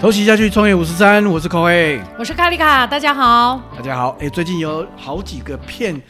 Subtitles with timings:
[0.00, 3.60] 偷袭下去，创业五十三，我是口味，我是卡丽卡，大家好。
[3.74, 4.16] 大家好。
[4.20, 6.00] 哎，最近有好几个片，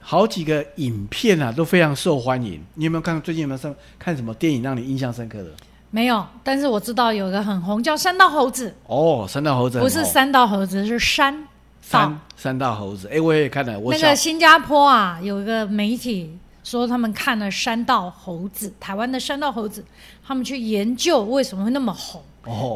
[0.00, 2.58] 好几个影片啊，都非常受欢迎。
[2.72, 3.20] 你有没有看？
[3.20, 5.50] 最近有没有上看什么电影让你印象深刻的？
[5.90, 8.70] 没有，但是我知道有个很红，叫《山道猴子》。
[8.86, 11.46] 哦，山道猴子不是三道猴子，是山
[11.82, 13.10] 三三道猴子。
[13.12, 13.78] 哎，我也看了。
[13.78, 19.82] 我那个新加坡啊，有一个媒体说他们看了《山道猴子》，台湾的《山道猴子》，
[20.26, 22.22] 他们去研究为什么会那么红。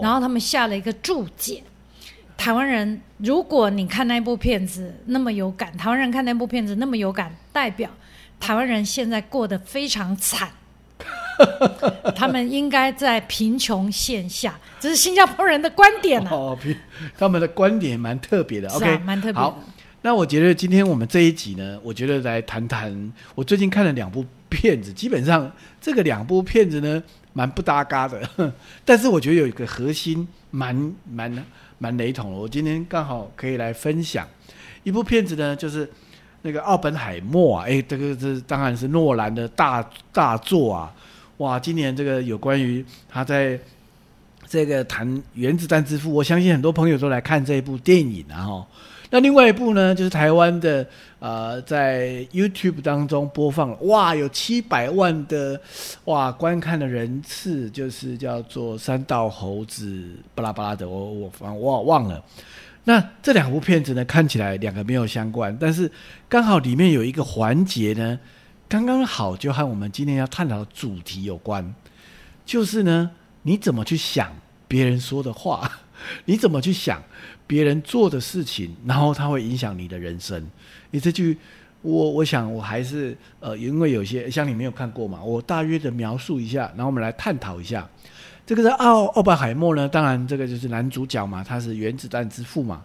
[0.03, 1.63] 然后他们下了一个注解：
[2.37, 7.91] 台湾人，如果你看那部片子那么有感，台湾人看那部片子那么有感，代表
[8.41, 10.49] 台湾人现在过得非常惨，
[12.15, 14.59] 他们应该在贫穷线下。
[14.81, 16.31] 这是新加坡人的观点啊！
[16.31, 16.59] 哦，
[17.19, 18.69] 他们的观点蛮特别的。
[18.69, 19.41] OK，蛮特别。
[19.41, 19.61] 好，
[20.03, 27.03] 那我觉得今天我们这一集呢，我觉得来谈谈我最近看了两部片子，基本上这个两部片子呢。
[27.35, 28.29] 蛮不搭嘎的，
[28.85, 30.75] 但是我觉得有一个核心蛮
[31.09, 31.33] 蛮
[31.79, 32.37] 蛮雷同的。
[32.37, 34.27] 我今天刚好可以来分享
[34.83, 35.89] 一部片子呢，就是
[36.43, 40.93] 那个《奥本海默》啊，哎，这个这当然是诺兰的大大作啊！
[41.37, 43.57] 哇，今年这个有关于他在
[44.49, 48.67] 这个谈原子弹之父，我相信很多朋友都来看这一部电影啊，哈。
[49.11, 50.87] 那另外一部呢，就是台湾的，
[51.19, 55.59] 呃，在 YouTube 当中播放，哇，有七百万的
[56.05, 62.23] 哇观看的人次，就是叫做三道猴子巴拉巴拉的，我我反我忘了。
[62.85, 65.91] 那这两部片子呢，看起来两个没有相关，但是
[66.29, 68.19] 刚好里面有一个环节呢，
[68.69, 71.75] 刚刚好就和我们今天要探讨的主题有关，
[72.45, 73.11] 就是呢，
[73.43, 74.31] 你怎么去想
[74.67, 75.81] 别人说的话，
[76.27, 77.03] 你怎么去想？
[77.49, 80.47] 别人做的事情，然后他会影响你的人生。
[80.93, 81.37] 你这句，
[81.83, 87.89] 我我想我还是呃，因为有些像你没有看过嘛，我大约的描述一下，然后我们来探讨一下。
[88.47, 92.85] 这个是奥奥本海默呢，当然这个就是男主角嘛，他是原子弹之父嘛，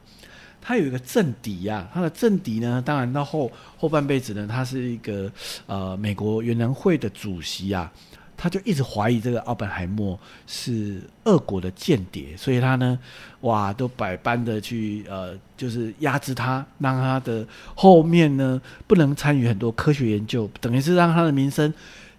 [0.61, 5.31] 他有一个政敌呀，他的政敌呢，当然到后后半辈子呢，他是一个
[5.67, 7.91] 呃美国原能会的主席啊。
[8.43, 12.99] 他就一直怀疑这个奥本海默是俄国的间谍，所以他呢，
[13.39, 21.73] 哇，都百般的去呃，就是压制他，让他的后面呢不能参与很多科学研究，等于是让他的名声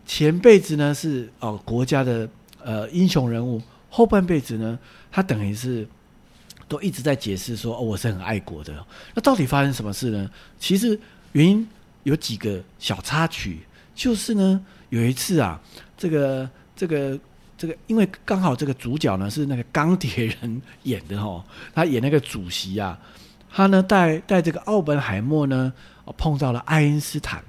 [0.07, 2.27] 前辈子呢是哦国家的
[2.63, 4.79] 呃英雄人物，后半辈子呢
[5.13, 5.87] 他等于是
[6.67, 8.73] 都一直在解释说哦我是很爱国的。
[9.15, 10.31] 那到底发生什么事呢？
[10.59, 10.99] 其实
[11.33, 11.69] 原因
[12.05, 13.59] 有几个小插曲，
[13.95, 15.61] 就是呢有一次啊。
[16.05, 17.19] 这个这个
[17.57, 21.43] 这个，因为刚好这个主角呢是那个钢铁人演的哈，
[21.73, 22.99] 他演那个主席啊，
[23.51, 25.73] 他呢带带这个奥本海默呢
[26.19, 27.43] 碰到了爱因斯坦，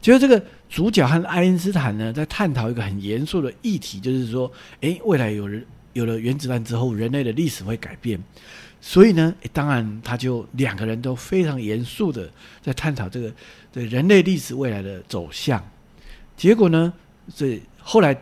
[0.00, 8.18] 觉得这个主角和爱因斯坦呢在探讨一个很严肃的议题，就是说，哎，未来有人有了原子弹之后，人类的历史会改变，
[8.80, 12.30] 所以呢，当然他就两个人都非常严肃的
[12.62, 13.30] 在探讨这个
[13.70, 15.62] 这人类历史未来的走向，
[16.38, 16.90] 结果呢，
[17.36, 17.60] 这。
[17.90, 18.14] 后来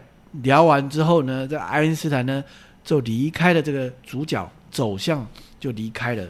[0.44, 2.44] 聊完之后呢，这爱因斯坦呢
[2.84, 5.26] 就离开了这个主角，走向
[5.58, 6.24] 就离开了。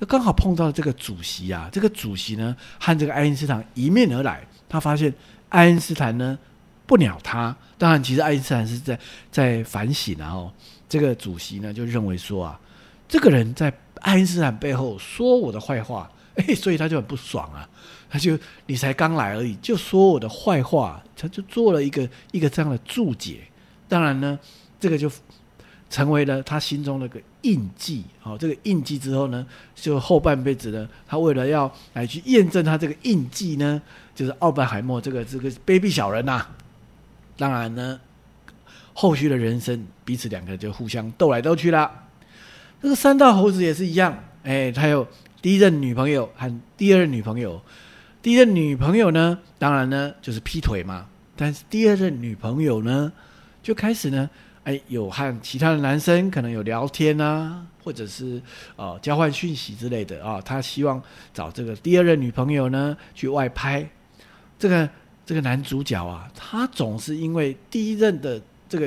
[0.00, 5.14] 那刚好碰到这个主席啊，这个主席呢和这个爱因斯坦迎面而来，他发现
[5.50, 6.36] 爱因斯坦呢
[6.84, 7.56] 不鸟他。
[7.78, 8.98] 当然，其实爱因斯坦是在
[9.30, 10.52] 在反省，然后
[10.88, 12.58] 这个主席呢就认为说啊，
[13.08, 16.10] 这个人在爱因斯坦背后说我的坏话，
[16.54, 17.68] 所以他就很不爽啊。
[18.08, 18.36] 他就
[18.66, 23.40] 你才刚来而已，就说我的坏话，他就做了一个一个这样的注解。
[23.88, 24.38] 当然呢，
[24.80, 25.08] 这个就
[25.88, 28.04] 成为了他心中那个印记。
[28.18, 29.46] 好，这个印记之后呢，
[29.76, 33.80] 就后半辈子呢，他为了要来去验证他这个印记呢，
[34.12, 36.46] 就是奥本海默这个这个卑鄙小人呐。
[37.36, 38.00] 当然呢，
[38.92, 41.90] 后续的人生彼此两个就互相斗来斗去了。
[42.82, 45.06] 这个三道猴子也是一样，哎，他有
[45.42, 47.60] 第一任女朋友和第二任女朋友。
[48.22, 51.06] 第一任女朋友呢，当然呢就是劈腿嘛。
[51.34, 53.10] 但是第二任女朋友呢，
[53.62, 54.28] 就开始呢，
[54.64, 58.42] 哎，有和其他的男生可能有聊天啊，或者是
[58.76, 60.38] 呃交换讯息之类的啊。
[60.42, 61.02] 他希望
[61.32, 63.88] 找这个第二任女朋友呢去外拍。
[64.58, 64.86] 这个
[65.24, 68.38] 这个男主角啊，他总是因为第一任的
[68.68, 68.86] 这个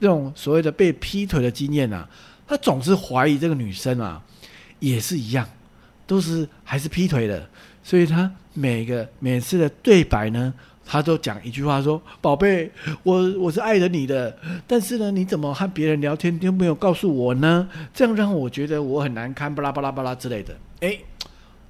[0.00, 2.08] 这种所谓的被劈腿的经验啊，
[2.46, 4.24] 他总是怀疑这个女生啊
[4.78, 5.46] 也是一样，
[6.12, 7.48] 都是还是劈腿的。
[7.82, 10.52] 所以他每个每次的对白呢，
[10.84, 12.70] 他都讲一句话说：“宝贝，
[13.02, 14.36] 我我是爱着你的，
[14.66, 17.66] 但是呢，你怎么和别人聊天都没有告诉我呢？
[17.94, 20.98] 这样让我觉得我很难堪，巴拉巴拉巴拉之类的。”哎，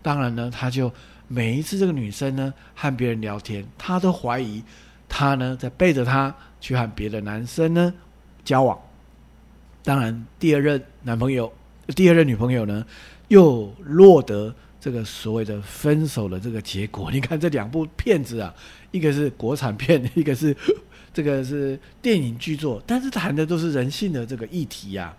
[0.02, 0.92] 当然呢，他就
[1.28, 4.62] 每一次这个女生呢和别人聊天，他都怀疑
[5.08, 7.94] 他呢在背着他去和别的男生呢
[8.44, 8.78] 交往。
[9.84, 11.50] 当然第二任男朋友、
[11.96, 12.84] 第二任女朋友呢，
[13.32, 17.08] 又落得这个所谓的分手的这个结果。
[17.12, 18.54] 你看这两部片子啊，
[18.90, 20.54] 一个是国产片， 一个是
[21.14, 25.16] 这个是电影巨作，但是谈的都是人性的这个议题呀。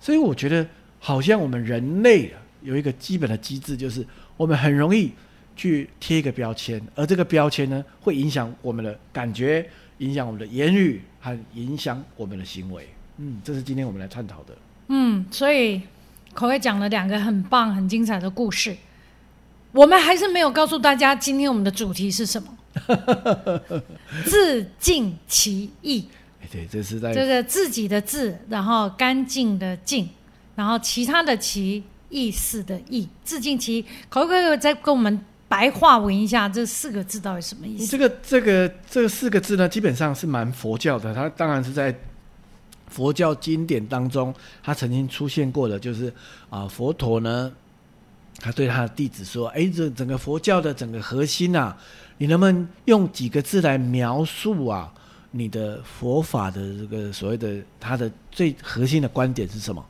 [0.00, 0.66] 所以我觉得，
[0.98, 4.04] 好像我们人类，有一个基本的机制，就是
[4.36, 5.12] 我们很容易
[5.54, 9.64] 去贴一个标签，而这个标签呢，会影响我们的感觉，
[9.98, 12.88] 影响我们的言语，和影响我们的行为。
[13.18, 14.56] 嗯，这是今天我们来探讨的。
[14.88, 15.80] 嗯，所以
[16.34, 18.76] 口味讲了两个很棒、很精彩的故事，
[19.72, 22.48] 我们还是没有告诉大家今天我们的主题是什么。
[24.26, 26.08] 自尽其意。
[26.50, 30.08] 对，这是在这个自己的自，然后干净的净，
[30.56, 33.84] 然后其他的其意思的意，自尽其意。
[34.08, 37.86] 可不可以再跟我们白话文一下这四个字到底什么意思？
[37.86, 41.14] 这个这个这四个字呢，基本上是蛮佛教的。
[41.14, 41.94] 它当然是在
[42.88, 46.12] 佛教经典当中，他曾经出现过的，就是
[46.50, 47.52] 啊，佛陀呢，
[48.38, 51.76] 他对他的弟子说：“哎，这整个佛教的整个核心啊，
[52.18, 54.92] 你能不能用几个字来描述啊？”
[55.36, 59.84] 你的佛法的这个所谓的他的最核心的观点是什么？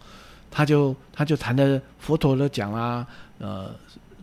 [0.51, 3.07] 他就他就谈的佛陀的讲啦，
[3.37, 3.71] 呃，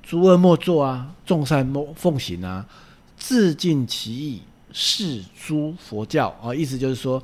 [0.02, 2.66] 诸恶莫作啊，众善莫奉行啊，
[3.18, 4.42] 自尽其意，
[4.72, 6.56] 是诸佛教啊。
[6.56, 7.22] 意思就是说，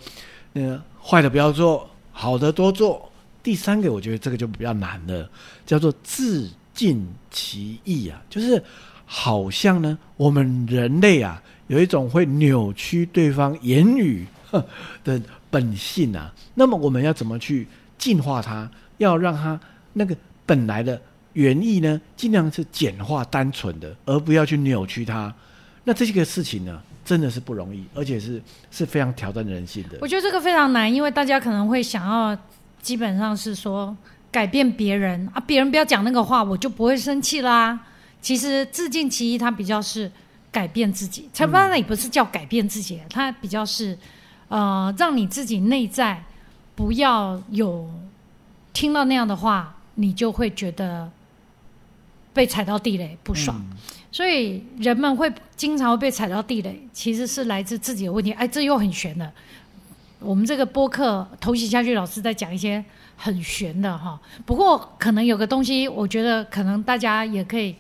[0.54, 3.10] 呃，坏的不要做，好的多做。
[3.42, 5.30] 第三个，我觉得这个就比较难了，
[5.66, 8.62] 叫做自尽其意啊，就是
[9.06, 11.42] 好像呢，我们人类啊。
[11.68, 14.26] 有一种会扭曲对方言语
[15.04, 17.68] 的本性啊，那么我们要怎么去
[17.98, 18.70] 净化它？
[18.98, 19.60] 要让它
[19.94, 20.16] 那个
[20.46, 21.02] 本来的
[21.34, 25.34] 原意呢，尽量是简化单纯的，而不要去扭曲它。
[25.84, 28.40] 那这些个事情呢，真的是不容易，而且是
[28.70, 29.98] 是非常挑战人性的。
[30.02, 32.38] 我觉得这个非常难，因为大家可能会想要，
[32.82, 33.96] 基本上是说
[34.30, 37.80] 改变别人啊，别人不要讲那个话，我就不会生气啦。
[38.22, 40.12] 其实自尽其一，它比较是。
[40.50, 43.96] 改变自己，才不然也不是叫改变自己，它比较是，
[44.48, 46.24] 呃，让你自己内在
[46.74, 47.88] 不要有
[48.74, 51.12] 听到那样的话，你就会觉得
[52.34, 53.64] 被踩到地雷不爽。
[54.12, 58.32] 所以人们会经常会被踩到地雷，其实是来自自己的问题。
[58.32, 59.32] 哎，这又很悬的。
[60.20, 62.84] 我们这个播客头洗下去，老师在讲一些
[63.16, 64.20] 很悬的哈。
[64.46, 67.76] 不过可能有个东西，我觉得可能大家也可以。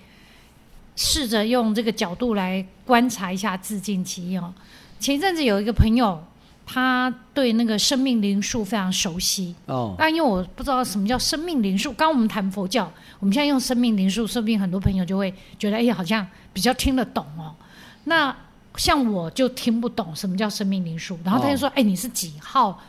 [0.99, 4.51] 试着用这个角度来观察一下自尽其一哦。
[4.99, 6.19] 前一阵子有一个朋友，
[6.67, 9.95] 他对那个生命灵数非常熟悉哦。
[9.97, 17.55] 但因为我不知道什么叫生命灵数，刚我们谈佛教，我们现在用生命灵数，说不定很多朋友就会觉得，哎，好像比较听得懂哦。
[18.03, 18.35] 那
[18.75, 22.79] 像我就听不懂什么叫生命灵数，然后他就说，哎，你是几号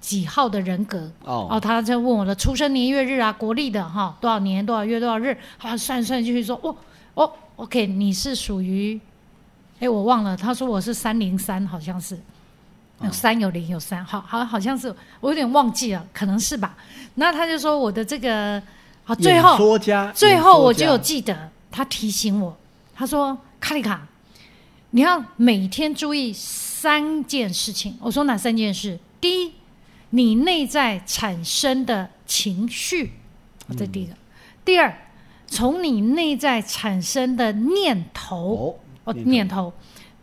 [0.00, 1.46] 几号的人格哦？
[1.50, 6.74] 哦，他在问我的出生年月日啊，国历的哈，多少年多少月多少日，好算算就是说，哦
[7.14, 7.32] 哦。
[7.58, 9.00] OK，你是属于，
[9.80, 12.16] 哎，我忘了，他说我是三零三，好像是，
[13.02, 16.76] 有三有零有三，好好好像是，我有点忘记了，可能是吧。
[17.14, 18.62] 那他就说我的这个，
[19.04, 19.78] 好，最后
[20.12, 22.56] 最后我就有记得，他提醒我，
[22.94, 24.06] 他说卡里卡，
[24.90, 27.96] 你要每天注意三件事情。
[28.00, 28.98] 我说哪三件事？
[29.20, 29.52] 第一，
[30.10, 33.12] 你内在产生的情绪，
[33.76, 34.12] 这第一个；
[34.64, 34.94] 第二。
[35.50, 39.72] 从你内在产生的念头哦，念头。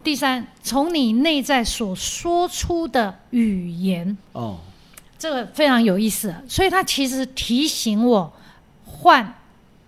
[0.06, 4.60] 第三，从你内在所说出的语言哦，
[5.18, 6.34] 这个非常有意思。
[6.48, 8.32] 所以他其实提醒我，
[8.86, 9.34] 换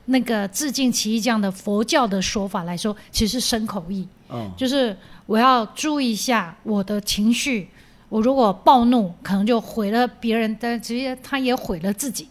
[0.05, 4.07] 那个致敬其意这样的佛教的说法来说，其实是深口意。
[4.29, 4.97] 嗯，就是
[5.27, 7.69] 我要注意一下我的情绪。
[8.09, 12.27] 我如果暴怒，可能就毁了别人，但直接他也毁了自己。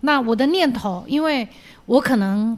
[0.00, 1.48] 那我的念头，因为。
[1.86, 2.56] 我可能，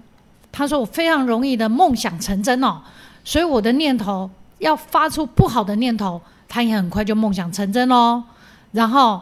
[0.50, 2.82] 他说我非常容易的梦想成真哦，
[3.24, 4.28] 所以我的念头
[4.62, 8.22] 要发出不好的念头，他也很快就梦想成真哦。
[8.70, 9.20] 然后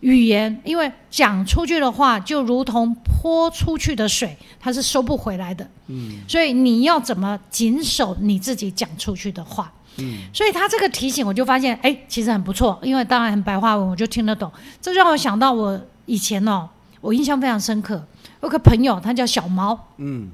[0.00, 5.68] 语言，因为讲出去的话就如同泼出去的水，它是收不回来的。
[5.88, 9.70] 嗯，所以你要怎么谨守你自己讲出去的话？
[9.98, 14.50] 嗯，所以他这个提醒我就发现，哎，其实很不错，因为当然很白话文，我就听得懂。
[14.80, 16.66] 这让我想到我以前哦，
[17.02, 18.02] 我印象非常深刻。
[18.40, 19.78] 有个朋友，他叫小毛。
[19.98, 20.30] 嗯，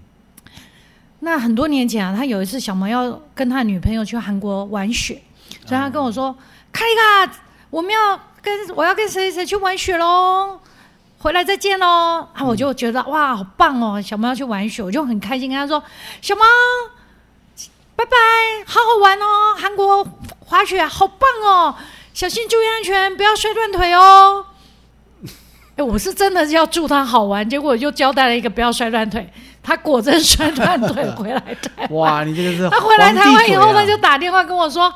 [1.26, 5.21] 那很多年前啊，他有一次小毛要跟他女朋友去韩国玩雪，
[5.66, 6.33] 所以他跟我说
[6.73, 6.90] ：“卡丽
[7.26, 7.33] 卡，
[7.68, 10.61] 我们要跟我要跟谁谁去玩雪喽，
[11.18, 14.00] 回来再见喽。”啊，我就觉得哇，好棒哦！
[14.00, 15.83] 小毛要去玩雪，我就很开心，跟他说
[16.23, 16.45] ：“小毛，
[17.97, 18.12] 拜拜，
[18.64, 20.06] 好好玩哦，韩国
[20.38, 21.75] 滑雪好棒哦，
[22.14, 24.47] 小心注意安全，不要摔断腿哦。”
[25.75, 29.28] 哎，我是真的要祝他好玩，结果又交代了一个不要摔断腿，
[29.66, 34.94] 他果真摔断腿回来台 哇，你这个是 他回来台湾以后，他就打电话跟我说：“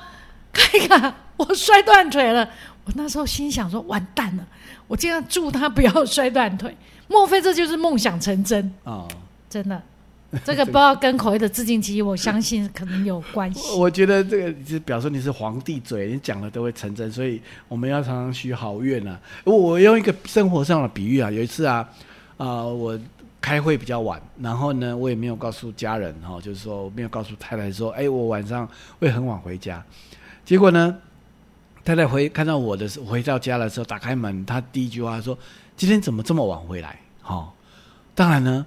[0.54, 2.48] 看一看我摔断腿了。”
[2.86, 4.46] 我那时候心想说：“完蛋了，
[4.86, 6.72] 我竟然祝他不要摔断腿，
[7.08, 9.08] 莫非这就是梦想成真啊？”
[9.50, 9.82] 真的。
[10.44, 13.76] 这个不知道跟口味的致敬期，我相信可能有关系。
[13.76, 19.18] 我觉得这个就表示你是皇帝嘴，你讲了都会成真，所以我们要常常许好愿啊。
[19.42, 21.84] 我用一个生活上的比喻啊，有一次啊，
[22.36, 22.96] 啊，我
[23.40, 28.68] 开会比较晚，然后呢，我也没有告诉家人哈，就是说没有告诉太太说，哎，我晚上
[28.98, 29.82] 会很晚回家。
[30.44, 30.96] 结果呢，
[31.84, 35.38] 太太回看到我的时候，回到家的时候，打开门，她第一句话说
[35.76, 37.52] ：“今天怎么这么晚回来？”哈，
[38.14, 38.66] 当然呢。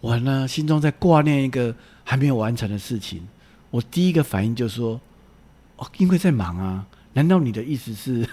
[0.00, 3.26] 我呢，心中在挂念一个还没有完成的事情。
[3.70, 5.00] 我第一个反应就说
[5.78, 6.84] ：“哦，因为在忙啊。
[7.14, 8.28] 难道你的意思是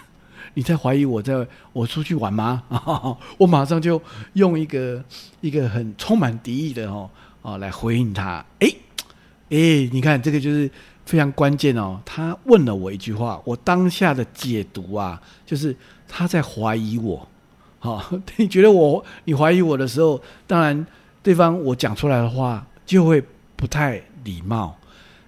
[0.53, 2.63] 你在怀疑我在我出去玩吗？”
[3.37, 4.01] 我马上就
[4.33, 5.03] 用一个
[5.41, 7.09] 一个很充满敌意的哦
[7.41, 8.43] 哦来回应他。
[8.59, 8.67] 哎
[9.49, 10.69] 哎，你看这个就是
[11.05, 12.01] 非常关键哦。
[12.05, 15.75] 他问了我一句话，我当下的解读啊，就是
[16.07, 17.27] 他在怀疑我。
[17.79, 18.03] 好，
[18.37, 20.85] 你觉得我你怀疑我的时候，当然。
[21.23, 23.23] 对方我讲出来的话就会
[23.55, 24.75] 不太礼貌，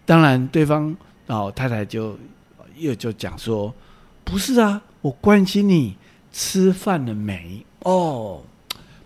[0.07, 0.95] 当然对方
[1.27, 2.17] 哦太太就
[2.75, 3.71] 又就讲说，
[4.23, 5.97] 不是啊，我关心你
[6.31, 8.41] 吃饭了没哦，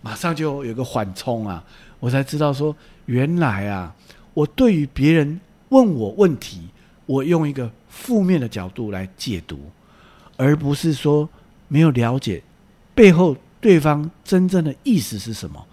[0.02, 1.64] 马上就有个缓冲啊，
[2.00, 2.74] 我才知道说
[3.08, 3.94] 原来啊，
[4.36, 6.68] 我对于别人问我问题，
[7.08, 9.60] 我用一个负面的角度来解读，
[10.36, 11.28] 而不是说
[11.68, 12.44] 没有了解
[12.94, 15.66] 背后对方真正的意思是什么。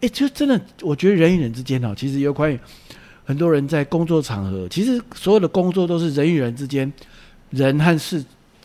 [0.00, 2.58] 哎，就真的，我觉得人与人之间哦，其实有关于
[3.24, 6.92] 很多人在工作场合，其实所有的工作都是人与人之间，
[7.50, 8.24] 人和事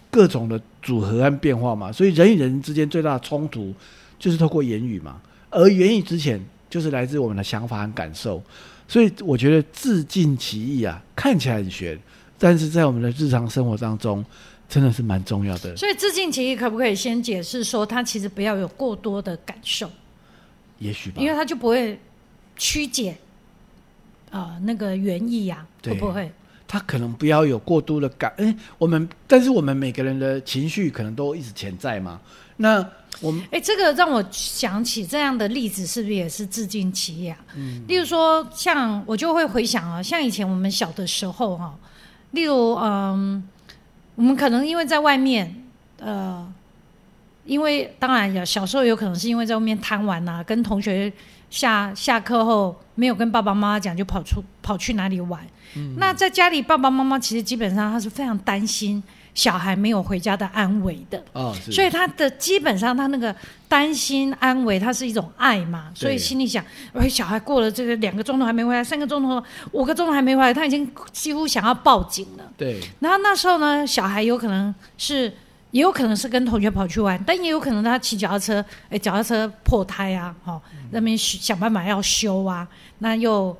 [0.09, 1.91] 各种的组合和变化嘛。
[1.91, 3.73] 所以人与人之间最大的冲突
[4.19, 8.43] 就是透过言语嘛，而言语之前就是来自我们的想法和感受。
[8.87, 11.97] 所以我觉得自尽其意啊，看起来很玄，
[12.37, 14.23] 但是在我们的日常生活当中，
[14.67, 15.75] 真的是蛮重要的。
[15.77, 19.89] 所以自尽其意可不可以先解释说，他其实不要有过多的感受？
[20.79, 21.97] 也许吧，因为他就不会
[22.57, 23.15] 曲解
[24.29, 26.29] 啊那个原意呀，会不会？
[26.73, 32.19] 他可能不要有过度的感，哎，我们但是我们每个人的情绪可能都一直潜在嘛。
[32.57, 32.83] 那
[33.21, 37.37] 我们哎，这个让我想起这样的例子，是不是也是致敬其呀？
[37.55, 41.77] 嗯，例如说，像我就会回想啊，像以前我们小的时候哈，
[42.31, 43.47] 例如嗯，
[44.15, 45.63] 我们可能因为在外面
[45.99, 46.51] 呃。
[47.45, 51.11] 因为当然有小时候有可能是因为在外面贪玩呐，跟同学
[51.53, 55.39] 下下课后没有跟爸爸妈妈讲，就跑出跑去哪里玩。
[55.97, 59.01] 那在家里，爸爸妈妈其实基本上他是非常担心
[59.35, 61.23] 小孩没有回家的安危的。
[61.33, 63.35] 哦，所以他的基本上他那个
[63.67, 65.91] 担心安危，他是一种爱嘛。
[65.93, 69.43] 所以心里想，哎，小孩过了这个两个钟头还没回来，三个钟头、
[69.73, 72.43] 五个钟头还没回来，他已经几乎想要报警了。
[72.57, 72.79] 对。
[72.99, 75.31] 然后那时候呢，小孩有可能是。
[75.73, 80.61] 也有可能是跟同学跑去玩，但也有可能他骑脚踏车，哎，脚踏车破胎啊，哈，
[80.91, 82.67] 那边想办法要修啊，
[82.99, 83.57] 那又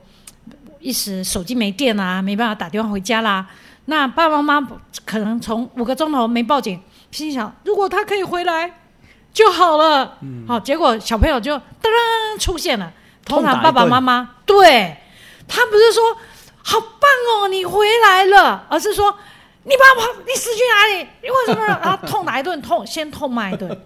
[0.80, 3.48] 一时手机没电啊，没办法打电话回家啦。
[3.86, 4.68] 那爸爸妈妈
[5.04, 6.80] 可能从五个钟头没报警，
[7.10, 8.72] 心想如果他可以回来
[9.34, 12.94] 就好了，好，结果小朋友就噔噔出现了，
[13.26, 14.96] 通常爸爸妈妈对
[15.48, 16.16] 他不是说
[16.62, 17.10] 好棒
[17.42, 19.18] 哦，你回来了，而是说。
[19.64, 21.10] 你把我，你死去哪里？
[21.22, 21.66] 你为什么？
[21.66, 23.78] 然后痛打一顿，痛先痛骂一顿，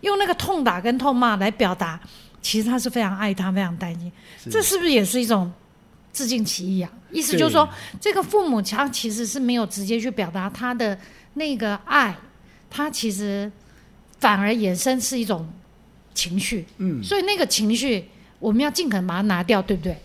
[0.00, 1.98] 用那个痛打跟痛骂来表达，
[2.42, 4.10] 其实他是非常爱他，非常担心。
[4.50, 5.50] 这是不是也是一种
[6.12, 6.90] 自尽其意啊？
[7.12, 7.68] 意思就是说，
[8.00, 10.98] 这个父母他其实是没有直接去表达他的
[11.34, 12.16] 那个爱，
[12.68, 13.50] 他其实
[14.18, 15.48] 反而衍生是一种
[16.12, 16.66] 情绪。
[16.78, 18.08] 嗯，所以那个情绪
[18.38, 19.96] 我们要尽可能把它拿掉，对不对？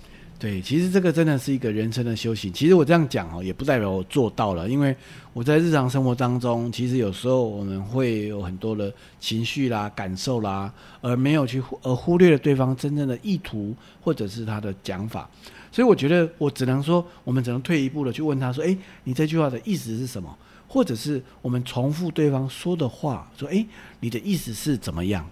[0.45, 2.53] 对，其实这个真的是一个人生的修行。
[2.53, 4.95] 其实我这样讲哦，也不代表我做到了，因为
[5.33, 10.71] 我在日常生活当中，其实有时候我们会有很多的情绪啦、感受啦，
[11.01, 15.27] 而没有去而忽略了对方真正的意图或者是他的讲法。
[15.71, 20.37] 所以我觉得我只能说，我们只能退一步的去问他说：“哎，你这句话的意思是什么？”
[20.69, 23.65] 或者是我们重复对方说的话，说：“哎，
[23.99, 25.27] 你的意思是怎么样？”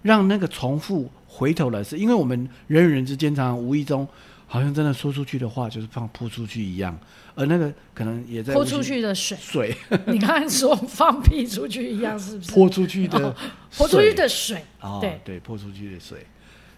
[0.00, 4.08] 让那个重复回头来是，因为我们人与人之间常常无意中。
[4.46, 6.96] 好像真的说出去的话就是放扑出去一样，
[7.34, 9.76] 而那个可能也在泼出去的水，水。
[10.06, 12.52] 你刚才说放屁出去一样，是不是？
[12.52, 13.34] 泼出去的，
[13.76, 14.62] 泼出去的水。
[14.80, 16.26] 哦，对对，泼出去的水。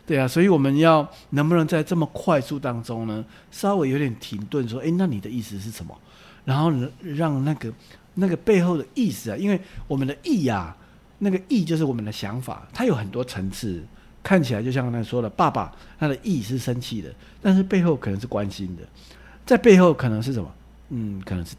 [0.06, 5.96] 对啊，所以我们要能不能在这么快速当中呢，稍微有点停顿，说，哎，那你的意思是什么？
[6.44, 7.72] 然后让那个
[8.14, 10.74] 那个背后的意思啊，因为我们的意呀，
[11.18, 13.84] 那个意就是我们的想法，它有很多层次，
[14.26, 18.82] 看起来就像刚才说的，爸爸他的意是生气的，但是背后可能是关心的，
[19.46, 20.52] 在背后可能是什么？
[20.88, 21.54] 嗯，可能是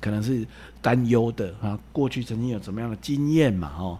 [0.00, 0.46] 可能是
[0.80, 1.76] 担忧的啊。
[1.90, 3.72] 过去曾经有怎么样的经验嘛？
[3.76, 3.98] 哦，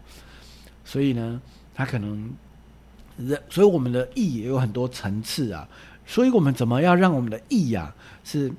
[0.84, 1.42] 所以呢，
[1.74, 2.32] 他可能
[3.16, 5.68] 人，所以我们的意也有很多层次啊。
[6.06, 8.52] 所以我们怎么样让我们的意呀是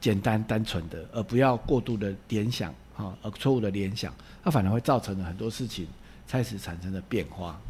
[0.00, 4.10] 简单单纯的，而不要过度的联想啊，而错误的联想，
[4.42, 5.86] 那反而会造成了很多事情
[6.26, 7.60] 开始产生的变化。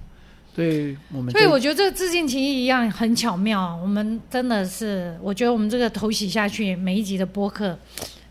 [0.55, 3.79] 对我们，所以我觉得这个致敬其意一样很巧妙。
[3.83, 7.79] 我们真的是，我觉得我们这个头洗下去，每一集的播客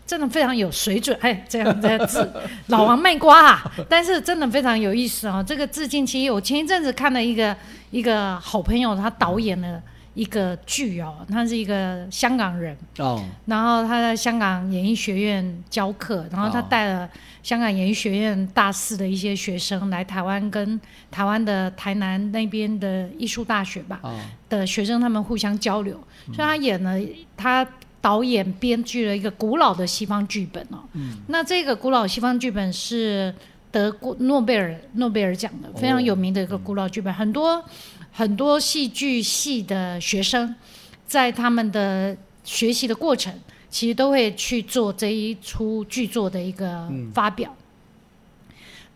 [0.06, 1.16] 真的非常有水准。
[1.20, 2.30] 哎，这样的字，
[2.68, 3.72] 老王卖瓜啊！
[3.88, 5.42] 但是真的非常有意思啊。
[5.42, 7.56] 这个致敬其意，我前一阵子看了一个
[7.90, 9.82] 一个好朋友他导演的。
[10.14, 12.76] 一个剧哦，他是一个香港人。
[12.98, 17.08] 哦，然后他在香港演艺学院教课，然后他带了
[17.42, 20.78] 香港演艺学院大四的一些学生来台湾，跟
[21.10, 24.00] 台湾的台南那边的艺术大学吧
[24.48, 26.98] 的学生他们互相交流，所以他演了
[27.36, 27.66] 他
[28.00, 33.34] 导演编剧了一个古老的西方剧本哦，嗯，那这个古老西方剧本是
[33.70, 37.64] 得过诺贝尔诺贝尔奖的非常有名的一个古老剧本，很多。
[38.12, 40.54] 很多戏剧系的学生，
[41.06, 42.14] 在他们的
[42.44, 43.32] 学习的过程，
[43.70, 47.54] 其实都会去做这一出剧作的一个发表。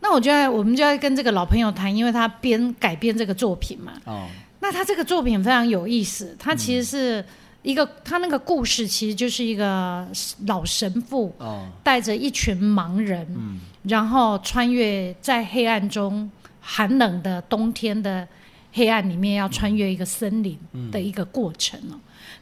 [0.00, 3.94] 那我觉得，我们就要跟这个老朋友谈，因为他编改编这个作品嘛。
[4.04, 4.28] 哦。
[4.60, 7.24] 那他这个作品非常有意思，他其实是
[7.62, 10.06] 一个，他那个故事其实就是一个
[10.46, 11.34] 老神父
[11.82, 16.30] 带着一群盲人嗯，然后穿越在黑暗中
[16.60, 18.28] 寒冷的冬天的。
[18.76, 20.58] 黑暗里面要穿越一个森林
[20.92, 21.96] 的一个过程哦，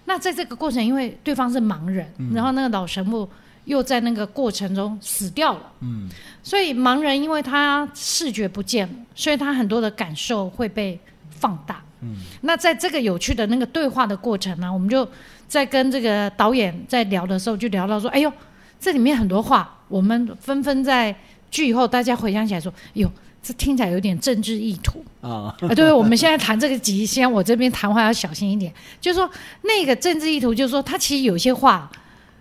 [0.04, 3.28] 那在这个过程，因为对方是盲人，然后那个老神父
[3.66, 6.10] 又在那个过程中死掉了，嗯，
[6.42, 10.98] 所以盲人因为他视觉不见了，所以他很多的感受会被
[11.30, 15.08] 放大，嗯，那在这个有趣的那个对话的过程呢，我们就
[15.46, 18.32] 在跟这个导演在聊的时候，就聊到说，哎呦，
[18.80, 21.14] 这里面很多话，我们纷纷在
[21.48, 23.08] 剧以后大家回想起来说，哎呦。
[23.44, 25.54] 这听起来有点政治意图啊！
[25.60, 28.72] 啊，对，我们现在谈这个集，先我这边谈话要小心一点。
[29.02, 29.30] 就是说，
[29.60, 31.86] 那个政治意图，就是说，他其实有些话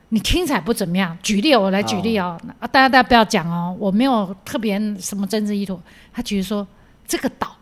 [0.08, 1.18] 你听起来不怎么样。
[1.22, 5.78] 举例，我来举例哦，啊，大家大家不要讲哦，我没有特别什么政治意图。
[6.14, 6.66] 他举如说，
[7.06, 7.54] 这个岛，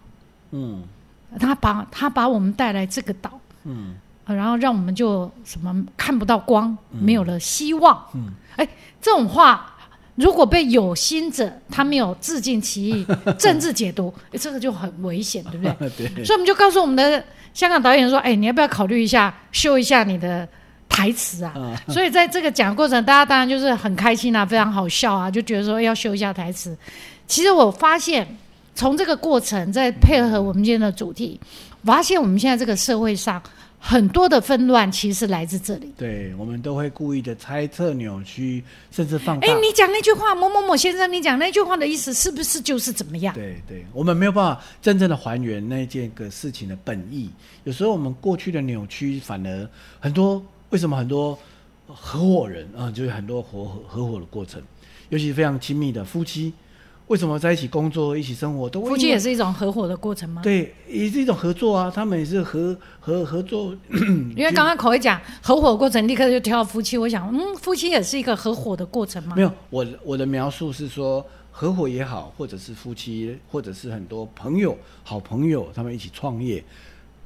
[0.51, 0.84] 嗯，
[1.39, 3.32] 他把他把我们带来这个岛，
[3.63, 8.67] 嗯，然后让我们就什么看不到光，没有了希望，嗯，哎，
[9.01, 9.71] 这种话。
[10.15, 13.06] 如果被有心者他没有自尽其意，
[13.39, 15.89] 政治解读，这个就很危险，对不对？
[16.15, 16.26] 对。
[16.26, 20.47] 所以我们就告诉我们的香港导演说：“哎，你要不要考虑一下修一下你的
[20.89, 21.54] 台词啊？”
[21.88, 26.78] 所以在这个讲过程，大家当然就是很开心啊，非常好笑啊，就觉得说要修一下台词。
[27.26, 28.28] 其实我发现，
[28.76, 31.39] 从这个过程再配合我们今天的主题，
[31.86, 33.41] 发现我们现在这个社会上。
[33.84, 35.91] 很多的纷乱其实是来自这里。
[35.98, 39.48] 对，我们都会故意的猜测、扭曲，甚至放大。
[39.48, 43.34] 哎，你讲那句话，某某某先生，你讲那句话的意思是不是就是怎么样？
[43.34, 47.30] 对对，我们没有办法真正的还原那件个事情的本意。
[47.63, 50.41] 有时候我们过去的扭曲，反而很多。
[50.70, 51.38] 为什么很多
[51.86, 54.62] 合伙人啊，就是很多合合伙的过程，
[55.10, 56.54] 尤其非常亲密的夫妻。
[57.12, 60.41] 为什么在一起工作、一起生活都夫妻也是一种合伙的过程吗？
[60.41, 61.91] 对，也是一种合作啊。
[61.93, 63.76] 他们也是合合合作。
[64.34, 66.97] 因为刚刚口一讲合伙过程，立刻就跳到夫妻。
[66.97, 69.34] 我想，嗯，夫妻也是一个合伙的过程吗？
[69.36, 76.63] 没有，我我的描述是说，合伙也好，或者是夫妻，或者是很多朋友、好朋友，他们一起创业，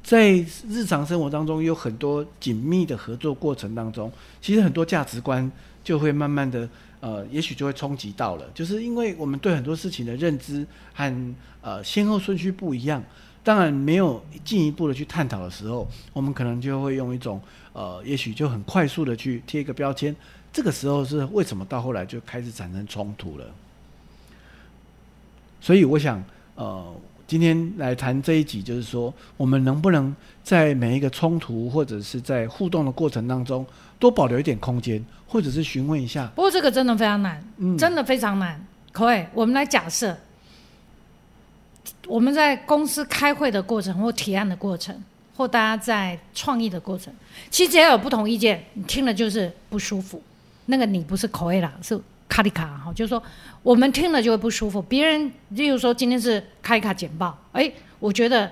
[0.02, 0.32] 在
[0.68, 5.52] 日常生活当中有很多紧密的合作过程当中，其实很多价值观
[5.84, 6.68] 就会慢慢的。
[7.00, 13.04] 呃，也许就会冲击到了，就是因为我们对很多事情的认知和呃先后顺序不一样，
[13.44, 17.42] 当然没有进一步的去探讨的时候，我们可能就会用一种
[17.74, 20.16] 呃，也许就很快速的去贴一个标签，
[20.52, 23.46] 这个时候是为什么到后来就开始产生冲突了？
[25.62, 26.24] 所以我想，
[26.56, 26.96] 呃，
[27.28, 33.66] 今天来谈这一集，就是说，我们能不能在每一个冲突或者是在互动的过程当中，
[33.98, 35.04] 多保留一点空间？
[35.28, 37.44] 或者是询问一下，不过这个真的非常难，
[37.78, 38.64] 真的非常难。
[38.92, 40.16] 可以，我们来假设，
[42.08, 44.96] 我们在公司开会的过程，或提案的过程，
[45.36, 47.14] 或大家在创意的过程，
[47.50, 50.22] 其实只要有不同意见，你听了就是不舒服。
[50.68, 52.00] 那个你不是口味啦，是
[52.36, 53.24] 卡里卡哈，就是说
[53.64, 54.82] 我们听了就会不舒服。
[54.82, 58.52] 别人例如说今天是开卡简报，哎，我觉得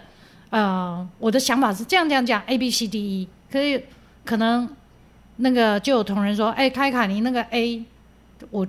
[0.49, 3.83] 呃我的想法是这样这样讲 A B C D E，可是
[4.23, 4.69] 可能。
[5.37, 7.83] 那个就有同仁说：“哎，开卡，你那个 A，
[8.51, 8.67] 我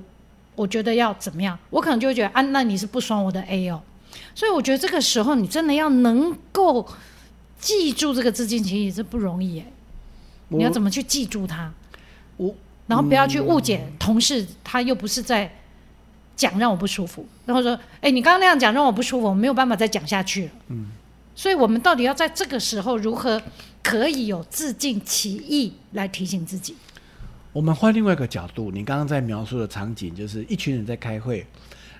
[0.56, 1.58] 我觉得要怎么样？
[1.68, 3.82] 我可能就会觉得啊，那你是不爽我的 A 哦。
[4.34, 6.88] 所以我觉得这个时候你真的要能够
[7.58, 9.66] 记住这个资金其实是不容易哎。
[10.48, 11.70] 你要怎么去记住它？
[12.38, 12.54] 我
[12.86, 15.50] 然后不要去误解同事，他又不是在
[16.36, 20.86] 讲让我不舒服，然后说：“哎，你刚刚那样讲让我不舒服，我没有办法再讲下去了。”嗯，
[21.34, 23.40] 所以我们到底要在这个时候如何
[23.82, 26.76] 可以有自尽其意来提醒自己？
[27.52, 31.46] 我们换另外一个角度，你刚刚在描述的场景就是一群人在开会，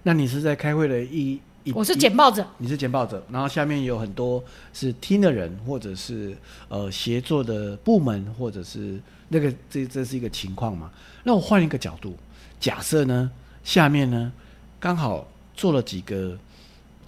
[0.03, 1.41] 那你是在开会的一。
[1.73, 4.43] 我是简报者，你是简报者，然后下面有很多
[4.75, 6.37] 是听的人，或者是
[6.69, 10.91] 呃协作的部门，或者是那个这这是一个情况嘛？
[11.23, 12.15] 那我换一个角度，
[12.61, 13.31] 假设呢，
[13.63, 14.31] 下面呢
[14.79, 16.37] 刚好做了几个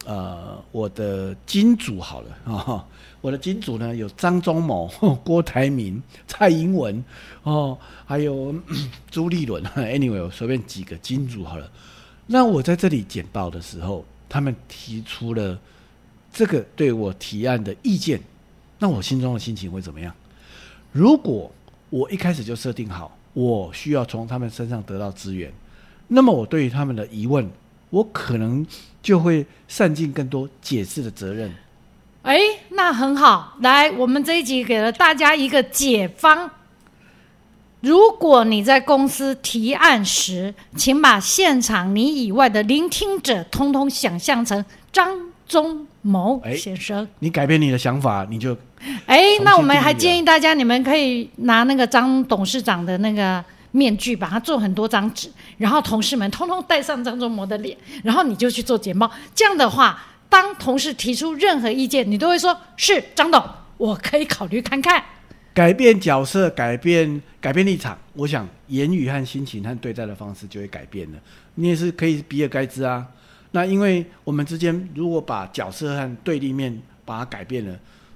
[0.06, 2.82] 呃我的金主好了啊，
[3.20, 4.90] 我的金主呢有张忠谋、
[5.22, 7.04] 郭台铭、蔡英文
[7.42, 8.54] 哦，还有
[9.10, 11.70] 朱立伦， anyway 我随便几个金主好了，
[12.28, 14.02] 那我在这里简报的时候。
[14.28, 15.58] 他们提出了
[16.32, 18.20] 这个对我提案的意见，
[18.78, 20.14] 那我心中的心情会怎么样？
[20.92, 21.50] 如果
[21.90, 25.52] 我一开始就设定好，我需要从他们身上得到资源，
[26.08, 27.48] 那么我对于他们的疑问，
[27.90, 28.66] 我可能
[29.02, 31.54] 就会善尽更多解释的责任。
[32.22, 32.38] 哎，
[32.70, 36.50] 那很好，来，我们这一集给了大家一个解方。
[37.80, 45.08] 如果你在公司提案时，请把现场你以外的聆听者通通想象成张
[45.46, 47.06] 忠谋先生。
[47.18, 48.56] 你改变你的想法，你就
[49.04, 59.08] 哎，那我们还建议大家，你们可以拿那个张董事长的那个面具，把它做很多张纸，然后同事们通通戴上张忠谋的脸，然后你就去做简报。
[59.34, 63.40] 这样的话，当同事提出任何意见，你都会说是张董，
[63.76, 65.04] 我可以考虑看看。
[65.56, 71.18] 改变角色，改变改变立场，我想言语和心情和对待的方式就会改变了。
[71.54, 73.06] 你也是可以比尔盖茨啊。
[73.52, 77.74] 那因为我们之间如果把角色和对立面把它改变了，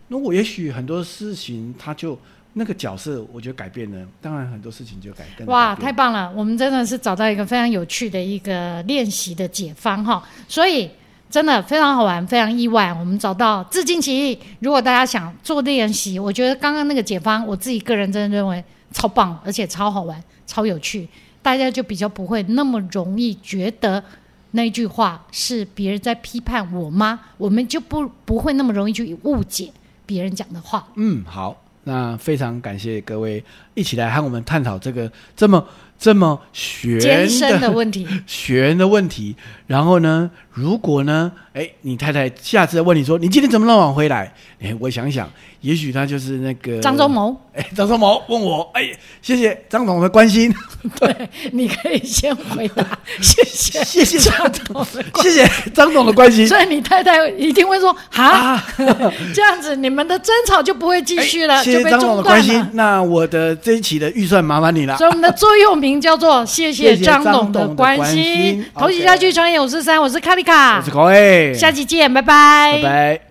[0.09, 2.18] 那我也许很多事情它就
[2.53, 5.48] 那个角色我觉得改变了，当然很多事情就改变。
[5.48, 6.31] 哇，太棒了！
[6.37, 10.90] 我们真的是找到一个非常有趣的一个练习的解方哈，所以。
[11.31, 12.93] 真的非常好玩，非常意外。
[12.99, 14.38] 我们找到自敬其意。
[14.59, 18.62] 如果大家想做练习，我觉得刚刚那个解方，我自己个人真的认为
[18.93, 21.09] 超棒，而且超好玩、超有趣。
[21.40, 24.03] 大家就比较不会那么容易觉得
[24.51, 27.21] 那句话是别人在批判我吗？
[27.38, 29.71] 我们就不不会那么容易去误解
[30.05, 30.87] 别人讲的话。
[30.97, 33.43] 嗯，好，那非常感谢各位
[33.75, 35.64] 一起来和我们探讨这个这么。
[36.01, 37.29] 这么悬
[37.61, 39.37] 的问题， 悬的问题。
[39.66, 44.33] 然后呢，如果呢，哎，你太太下次问你说，你今天怎么那么晚回来？
[44.63, 47.37] 哎，我想想，也许他就是那个张忠谋。
[47.53, 50.55] 哎，张忠谋问我，哎，谢谢张总的关心。
[50.99, 52.85] 对，你可以先回答，
[53.21, 54.85] 谢谢，谢谢张总，
[55.21, 56.47] 谢谢张总的关心。
[56.47, 58.65] 所以你太太一定会说，啊，
[59.35, 62.65] 这样子你们的争吵就不会继续了，谢谢张总的关心。
[62.73, 64.97] 那我的这一期的预算麻烦你了。
[64.97, 68.65] 所以我们的座右铭叫做“谢谢张总的关心”。
[68.79, 70.37] 同喜家具创业五四三，我是卡
[70.79, 70.90] 我是
[71.55, 73.30] 下期见，拜拜，拜拜。